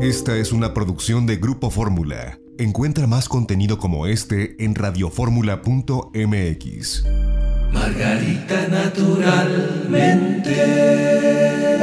[0.00, 2.38] Esta es una producción de Grupo Fórmula.
[2.56, 7.04] Encuentra más contenido como este en radioformula.mx.
[7.70, 10.52] Margarita naturalmente.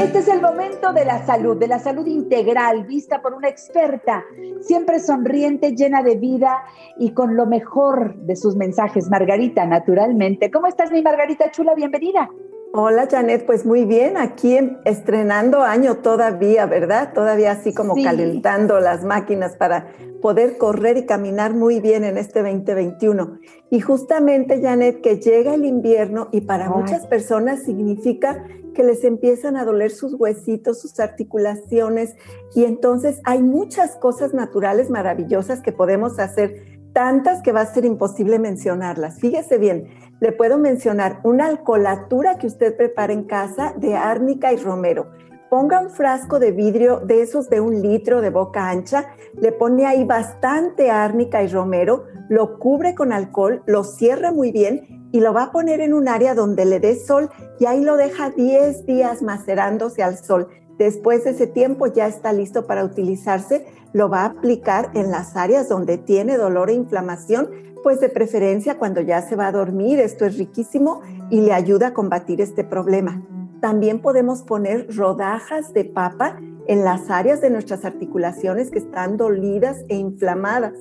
[0.01, 4.25] Este es el momento de la salud, de la salud integral, vista por una experta,
[4.61, 6.63] siempre sonriente, llena de vida
[6.97, 9.11] y con lo mejor de sus mensajes.
[9.11, 10.49] Margarita, naturalmente.
[10.49, 11.75] ¿Cómo estás, mi Margarita Chula?
[11.75, 12.31] Bienvenida.
[12.79, 14.55] Hola Janet, pues muy bien, aquí
[14.85, 17.11] estrenando año todavía, ¿verdad?
[17.11, 19.87] Todavía así como calentando las máquinas para
[20.21, 23.39] poder correr y caminar muy bien en este 2021.
[23.71, 28.45] Y justamente, Janet, que llega el invierno y para muchas personas significa
[28.75, 32.15] que les empiezan a doler sus huesitos, sus articulaciones,
[32.53, 37.85] y entonces hay muchas cosas naturales maravillosas que podemos hacer tantas que va a ser
[37.85, 39.19] imposible mencionarlas.
[39.19, 39.87] Fíjese bien,
[40.19, 45.07] le puedo mencionar una alcolatura que usted prepara en casa de árnica y romero.
[45.49, 49.07] Ponga un frasco de vidrio de esos de un litro de boca ancha,
[49.39, 55.09] le pone ahí bastante árnica y romero, lo cubre con alcohol, lo cierra muy bien
[55.13, 57.95] y lo va a poner en un área donde le dé sol y ahí lo
[57.95, 60.49] deja 10 días macerándose al sol.
[60.77, 65.35] Después de ese tiempo ya está listo para utilizarse lo va a aplicar en las
[65.35, 67.49] áreas donde tiene dolor e inflamación,
[67.83, 69.99] pues de preferencia cuando ya se va a dormir.
[69.99, 73.23] Esto es riquísimo y le ayuda a combatir este problema.
[73.61, 79.83] También podemos poner rodajas de papa en las áreas de nuestras articulaciones que están dolidas
[79.89, 80.73] e inflamadas.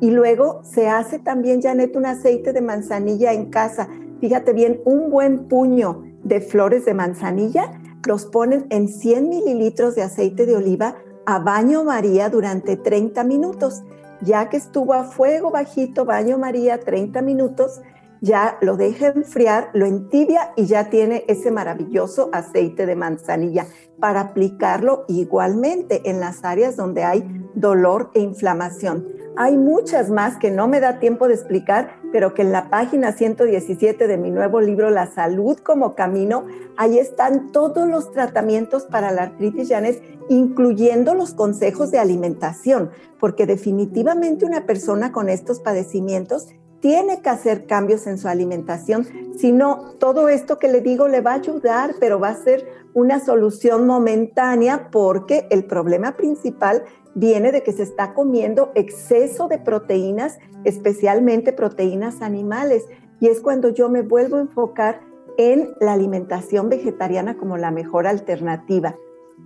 [0.00, 3.88] Y luego se hace también, Janet, un aceite de manzanilla en casa.
[4.20, 10.02] Fíjate bien, un buen puño de flores de manzanilla los ponen en 100 mililitros de
[10.02, 13.82] aceite de oliva a baño María durante 30 minutos.
[14.22, 17.82] Ya que estuvo a fuego bajito, baño María 30 minutos,
[18.20, 23.66] ya lo deja enfriar, lo entibia y ya tiene ese maravilloso aceite de manzanilla
[23.98, 29.21] para aplicarlo igualmente en las áreas donde hay dolor e inflamación.
[29.34, 33.12] Hay muchas más que no me da tiempo de explicar, pero que en la página
[33.12, 36.44] 117 de mi nuevo libro La salud como camino,
[36.76, 43.46] ahí están todos los tratamientos para la artritis Janet, incluyendo los consejos de alimentación, porque
[43.46, 46.48] definitivamente una persona con estos padecimientos
[46.80, 49.06] tiene que hacer cambios en su alimentación,
[49.38, 52.66] si no, todo esto que le digo le va a ayudar, pero va a ser
[52.92, 56.82] una solución momentánea porque el problema principal
[57.14, 62.86] viene de que se está comiendo exceso de proteínas, especialmente proteínas animales,
[63.20, 65.00] y es cuando yo me vuelvo a enfocar
[65.38, 68.96] en la alimentación vegetariana como la mejor alternativa.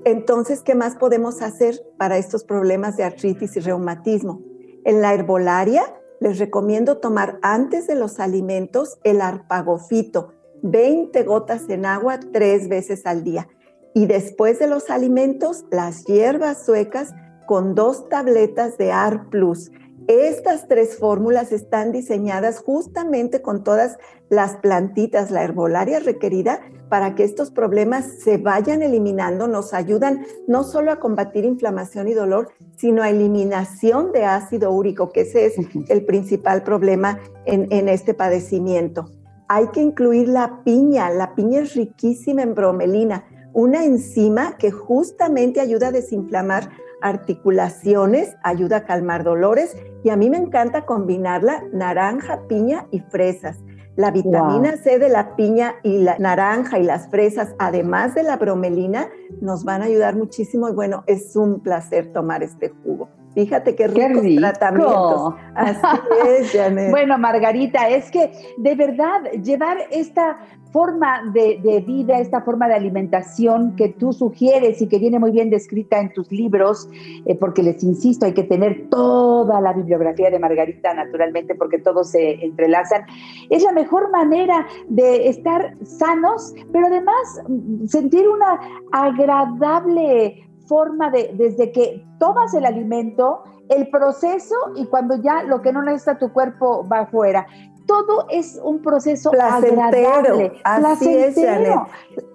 [0.04, 4.42] Entonces, ¿qué más podemos hacer para estos problemas de artritis y reumatismo?
[4.84, 5.82] En la herbolaria
[6.20, 13.04] les recomiendo tomar antes de los alimentos el arpagofito, 20 gotas en agua tres veces
[13.06, 13.48] al día.
[13.94, 17.14] Y después de los alimentos, las hierbas suecas
[17.46, 19.70] con dos tabletas de AR Plus.
[20.08, 23.98] Estas tres fórmulas están diseñadas justamente con todas
[24.28, 30.62] las plantitas, la herbolaria requerida para que estos problemas se vayan eliminando, nos ayudan no
[30.62, 35.54] solo a combatir inflamación y dolor, sino a eliminación de ácido úrico, que ese es
[35.88, 39.10] el principal problema en, en este padecimiento.
[39.48, 45.60] Hay que incluir la piña, la piña es riquísima en bromelina, una enzima que justamente
[45.60, 46.70] ayuda a desinflamar
[47.08, 53.58] articulaciones, ayuda a calmar dolores y a mí me encanta combinarla naranja, piña y fresas.
[53.96, 58.36] La vitamina C de la piña y la naranja y las fresas, además de la
[58.36, 59.08] bromelina,
[59.40, 63.08] nos van a ayudar muchísimo y bueno, es un placer tomar este jugo.
[63.36, 65.34] Fíjate qué ricos tratamientos.
[65.54, 65.86] Así
[66.26, 66.90] es, Janet.
[66.90, 70.38] bueno, Margarita, es que de verdad llevar esta
[70.72, 75.50] forma de, vida, esta forma de alimentación que tú sugieres y que viene muy bien
[75.50, 76.88] descrita en tus libros,
[77.26, 82.10] eh, porque les insisto, hay que tener toda la bibliografía de Margarita, naturalmente, porque todos
[82.10, 83.02] se entrelazan,
[83.50, 88.60] es la mejor manera de estar sanos, pero además mm, sentir una
[88.92, 95.72] agradable forma de, desde que tomas el alimento, el proceso y cuando ya lo que
[95.72, 97.46] no necesita tu cuerpo va afuera.
[97.86, 101.86] Todo es un proceso agradable, placentero.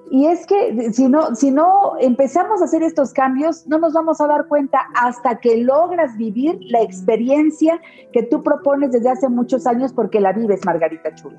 [0.09, 4.21] y es que si no, si no empezamos a hacer estos cambios, no nos vamos
[4.21, 7.81] a dar cuenta hasta que logras vivir la experiencia
[8.13, 11.37] que tú propones desde hace muchos años porque la vives, Margarita Chula.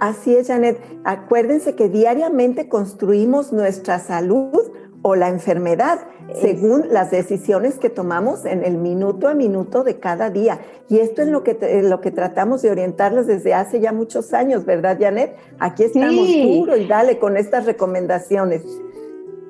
[0.00, 0.80] Así es, Janet.
[1.04, 4.72] Acuérdense que diariamente construimos nuestra salud
[5.06, 5.98] o la enfermedad,
[6.40, 10.60] según las decisiones que tomamos en el minuto a minuto de cada día.
[10.88, 14.64] Y esto es lo que, lo que tratamos de orientarles desde hace ya muchos años,
[14.64, 15.36] ¿verdad, Janet?
[15.58, 18.62] Aquí estamos duro y dale con estas recomendaciones.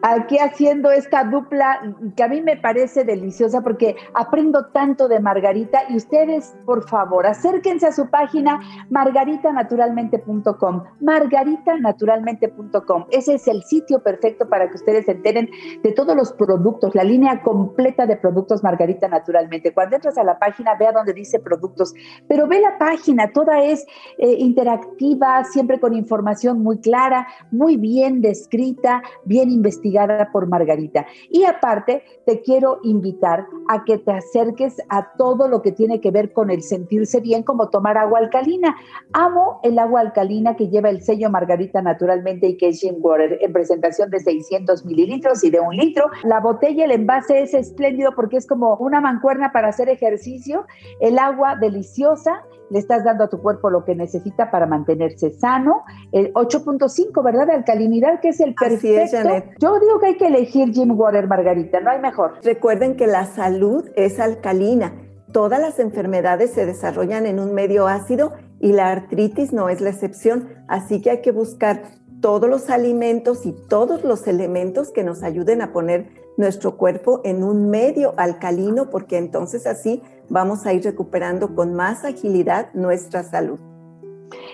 [0.05, 1.81] Aquí haciendo esta dupla
[2.15, 7.27] que a mí me parece deliciosa porque aprendo tanto de Margarita y ustedes, por favor,
[7.27, 8.61] acérquense a su página
[8.91, 13.07] margaritanaturalmente.com, margaritanaturalmente.com.
[13.11, 15.49] Ese es el sitio perfecto para que ustedes se enteren
[15.83, 19.73] de todos los productos, la línea completa de productos Margarita Naturalmente.
[19.73, 21.95] Cuando entras a la página, vea donde dice productos,
[22.29, 23.87] pero ve la página, toda es
[24.19, 29.94] eh, interactiva, siempre con información muy clara, muy bien descrita, bien investigada
[30.33, 31.07] por Margarita.
[31.31, 36.11] Y aparte, te quiero invitar a que te acerques a todo lo que tiene que
[36.11, 38.77] ver con el sentirse bien, como tomar agua alcalina.
[39.13, 43.39] Amo el agua alcalina que lleva el sello Margarita Naturalmente y que es Jim Water
[43.41, 46.07] en presentación de 600 mililitros y de un litro.
[46.25, 50.67] La botella, el envase es espléndido porque es como una mancuerna para hacer ejercicio.
[51.01, 55.85] El agua deliciosa le estás dando a tu cuerpo lo que necesita para mantenerse sano.
[56.13, 57.47] El 8.5, ¿verdad?
[57.47, 59.55] De alcalinidad, que es el perfecto.
[59.61, 62.35] Yo digo que hay que elegir Jim Water, Margarita, no hay mejor.
[62.43, 64.93] Recuerden que la salud es alcalina.
[65.33, 69.91] Todas las enfermedades se desarrollan en un medio ácido y la artritis no es la
[69.91, 70.49] excepción.
[70.69, 71.83] Así que hay que buscar
[72.21, 77.45] todos los alimentos y todos los elementos que nos ayuden a poner nuestro cuerpo en
[77.45, 83.59] un medio alcalino, porque entonces así vamos a ir recuperando con más agilidad nuestra salud.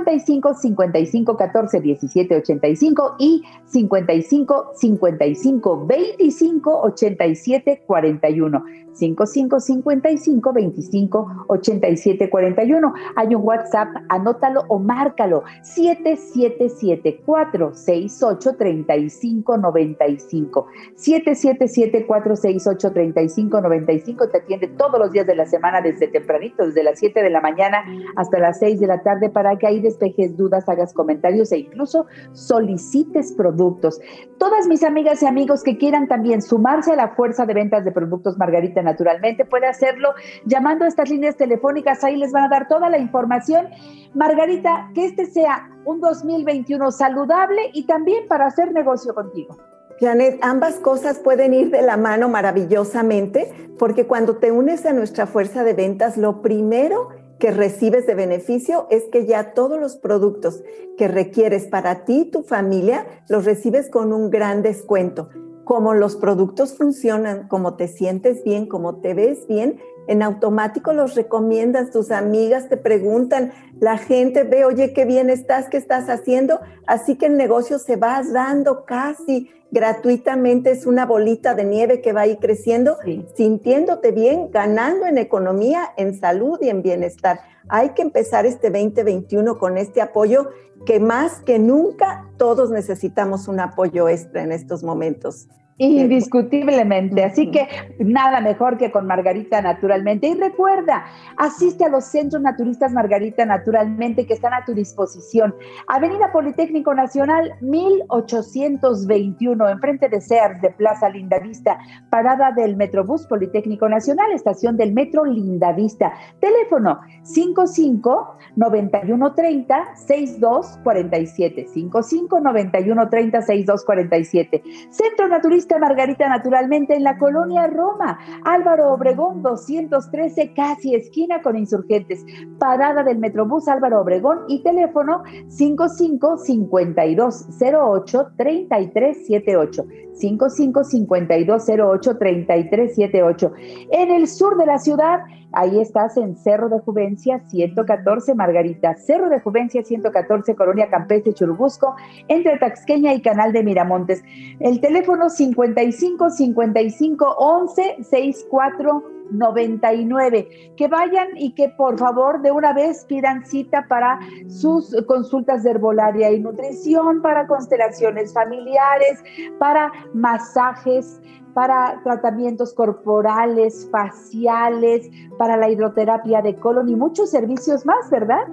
[0.53, 8.63] 55 14 17 85 y 55 55 25 87 41.
[8.93, 12.93] 55 55 25 87 41.
[13.15, 15.43] Hay un WhatsApp, anótalo o márcalo.
[15.63, 20.67] 777 468 35 95.
[20.95, 24.29] 777 468 35 95.
[24.29, 27.41] Te atiende todos los días de la semana desde tempranito, desde las 7 de la
[27.41, 27.83] mañana
[28.15, 29.79] hasta las 6 de la tarde para que ahí
[30.09, 33.99] despejes dudas, hagas comentarios e incluso solicites productos.
[34.37, 37.91] Todas mis amigas y amigos que quieran también sumarse a la fuerza de ventas de
[37.91, 40.13] productos Margarita naturalmente, puede hacerlo
[40.45, 43.67] llamando a estas líneas telefónicas, ahí les van a dar toda la información.
[44.13, 49.57] Margarita, que este sea un 2021 saludable y también para hacer negocio contigo.
[49.99, 55.27] Janet, ambas cosas pueden ir de la mano maravillosamente porque cuando te unes a nuestra
[55.27, 57.09] fuerza de ventas, lo primero
[57.39, 60.61] que recibes de beneficio es que ya todos los productos
[60.97, 65.29] que requieres para ti tu familia los recibes con un gran descuento.
[65.63, 71.15] Como los productos funcionan, como te sientes bien, como te ves bien, en automático los
[71.15, 76.59] recomiendas, tus amigas te preguntan, la gente ve, oye, qué bien estás, qué estás haciendo,
[76.87, 82.13] así que el negocio se va dando casi gratuitamente, es una bolita de nieve que
[82.13, 82.97] va a ir creciendo,
[83.35, 87.41] sintiéndote bien, ganando en economía, en salud y en bienestar.
[87.67, 90.49] Hay que empezar este 2021 con este apoyo
[90.85, 95.47] que más que nunca todos necesitamos un apoyo extra en estos momentos.
[95.81, 97.23] Indiscutiblemente.
[97.23, 97.65] Así que
[97.99, 100.27] nada mejor que con Margarita Naturalmente.
[100.27, 101.05] Y recuerda,
[101.37, 105.55] asiste a los centros naturistas Margarita Naturalmente que están a tu disposición.
[105.87, 114.33] Avenida Politécnico Nacional 1821, enfrente de Sears de Plaza Lindavista, parada del Metrobús Politécnico Nacional,
[114.33, 116.11] estación del Metro Lindavista.
[116.41, 121.67] Teléfono 55 9130 6247.
[121.67, 124.61] 55 9130 6247.
[124.89, 132.25] Centro Naturista Margarita naturalmente en la colonia Roma, Álvaro Obregón 213, casi esquina con insurgentes,
[132.57, 139.85] parada del Metrobús Álvaro Obregón y teléfono 55 5208 3378.
[140.19, 143.53] 55 5208 3378.
[143.91, 145.21] En el sur de la ciudad,
[145.51, 151.95] ahí estás en Cerro de Juvencia 114 Margarita, Cerro de Juvencia 114 Colonia Campestre Churubusco,
[152.27, 154.23] entre Taxqueña y Canal de Miramontes.
[154.59, 160.73] El teléfono 55 55 11 64 99.
[160.75, 165.71] Que vayan y que por favor de una vez pidan cita para sus consultas de
[165.71, 169.23] herbolaria y nutrición, para constelaciones familiares,
[169.57, 171.21] para masajes,
[171.53, 178.47] para tratamientos corporales, faciales, para la hidroterapia de colon y muchos servicios más, ¿verdad?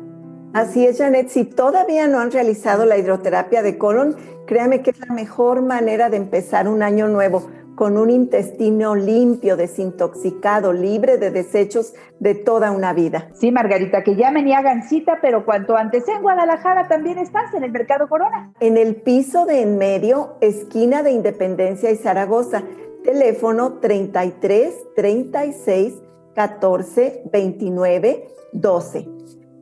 [0.54, 1.28] Así es, Janet.
[1.28, 4.16] Si todavía no han realizado la hidroterapia de colon,
[4.46, 9.56] créame que es la mejor manera de empezar un año nuevo con un intestino limpio,
[9.56, 13.28] desintoxicado, libre de desechos de toda una vida.
[13.34, 17.62] Sí, Margarita, que llamen y hagan cita, pero cuanto antes en Guadalajara también estás en
[17.62, 18.52] el Mercado Corona.
[18.60, 22.62] En el piso de en medio, esquina de Independencia y Zaragoza.
[23.04, 25.94] Teléfono 33 36
[26.34, 29.08] 14 29 12.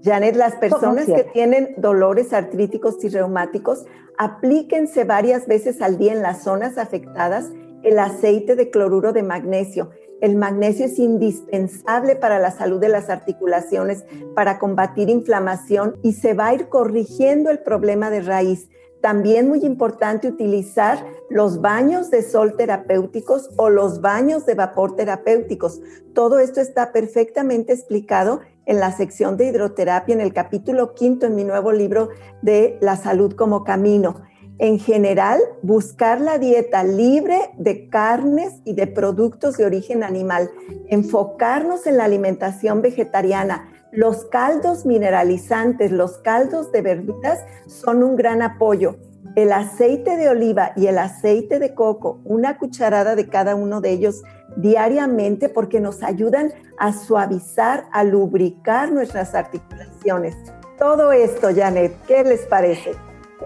[0.03, 3.87] Janet, las personas que tienen dolores artríticos y reumáticos,
[4.19, 7.51] aplíquense varias veces al día en las zonas afectadas
[7.85, 9.91] el aceite de cloruro de magnesio.
[10.21, 16.35] El magnesio es indispensable para la salud de las articulaciones, para combatir inflamación y se
[16.35, 18.69] va a ir corrigiendo el problema de raíz.
[19.03, 25.83] También muy importante utilizar los baños de sol terapéuticos o los baños de vapor terapéuticos.
[26.15, 31.35] Todo esto está perfectamente explicado en la sección de hidroterapia en el capítulo quinto en
[31.35, 32.09] mi nuevo libro
[32.41, 34.23] de La salud como camino
[34.59, 40.51] en general, buscar la dieta libre de carnes y de productos de origen animal,
[40.89, 43.69] enfocarnos en la alimentación vegetariana.
[43.91, 48.97] Los caldos mineralizantes, los caldos de verduras son un gran apoyo.
[49.35, 53.91] El aceite de oliva y el aceite de coco, una cucharada de cada uno de
[53.91, 54.23] ellos
[54.57, 60.37] diariamente porque nos ayudan a suavizar, a lubricar nuestras articulaciones.
[60.79, 62.93] Todo esto, Janet, ¿qué les parece?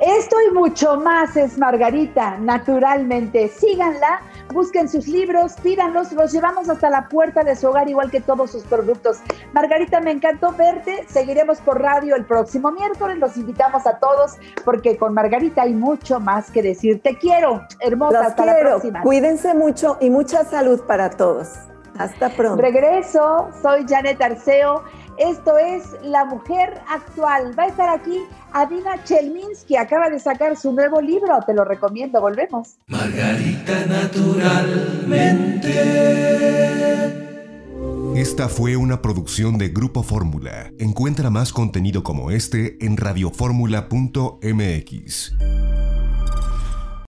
[0.00, 3.48] Esto y mucho más es Margarita, naturalmente.
[3.48, 4.22] Síganla,
[4.52, 8.50] busquen sus libros, pídanlos, los llevamos hasta la puerta de su hogar, igual que todos
[8.50, 9.18] sus productos.
[9.52, 11.04] Margarita, me encantó verte.
[11.08, 13.18] Seguiremos por radio el próximo miércoles.
[13.18, 17.00] Los invitamos a todos porque con Margarita hay mucho más que decir.
[17.02, 18.26] Te quiero, hermosa.
[18.26, 19.02] hasta la próxima.
[19.02, 21.50] Cuídense mucho y mucha salud para todos.
[21.98, 22.60] Hasta pronto.
[22.60, 24.82] Regreso, soy Janet Arceo.
[25.18, 27.56] Esto es La Mujer Actual.
[27.58, 28.20] Va a estar aquí
[28.52, 32.76] Adina Chelminsky, acaba de sacar su nuevo libro, te lo recomiendo, volvemos.
[32.88, 35.70] Margarita Naturalmente.
[38.14, 40.70] Esta fue una producción de Grupo Fórmula.
[40.78, 45.34] Encuentra más contenido como este en radioformula.mx.